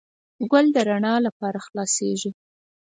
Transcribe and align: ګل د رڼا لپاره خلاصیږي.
ګل 0.51 0.65
د 0.75 0.77
رڼا 0.87 1.13
لپاره 1.27 1.59
خلاصیږي. 1.65 2.31